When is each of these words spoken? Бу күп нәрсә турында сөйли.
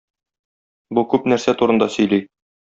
Бу 0.99 1.03
күп 1.11 1.29
нәрсә 1.33 1.55
турында 1.61 1.89
сөйли. 1.99 2.21